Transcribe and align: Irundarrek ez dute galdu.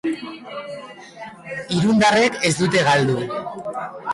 Irundarrek 1.81 2.41
ez 2.51 2.51
dute 2.63 2.87
galdu. 2.89 3.21